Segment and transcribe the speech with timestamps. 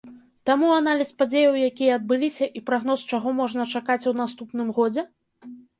[0.49, 5.11] Таму аналіз падзеяў, якія адбыліся, і прагноз, чаго можна чакаць у наступным годзе?